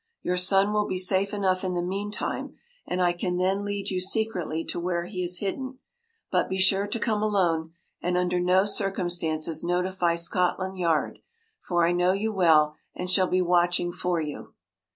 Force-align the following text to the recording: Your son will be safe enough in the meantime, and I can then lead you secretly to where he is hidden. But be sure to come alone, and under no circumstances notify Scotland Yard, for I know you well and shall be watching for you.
Your 0.23 0.35
son 0.37 0.73
will 0.73 0.87
be 0.87 0.97
safe 0.97 1.31
enough 1.31 1.63
in 1.63 1.75
the 1.75 1.81
meantime, 1.83 2.55
and 2.87 2.99
I 3.03 3.13
can 3.13 3.37
then 3.37 3.63
lead 3.63 3.91
you 3.91 3.99
secretly 3.99 4.65
to 4.65 4.79
where 4.79 5.05
he 5.05 5.23
is 5.23 5.37
hidden. 5.41 5.77
But 6.31 6.49
be 6.49 6.57
sure 6.57 6.87
to 6.87 6.97
come 6.99 7.21
alone, 7.21 7.73
and 8.01 8.17
under 8.17 8.39
no 8.39 8.65
circumstances 8.65 9.63
notify 9.63 10.15
Scotland 10.15 10.79
Yard, 10.79 11.19
for 11.59 11.85
I 11.85 11.91
know 11.91 12.13
you 12.13 12.33
well 12.33 12.73
and 12.95 13.11
shall 13.11 13.27
be 13.27 13.43
watching 13.43 13.91
for 13.91 14.19
you. 14.19 14.55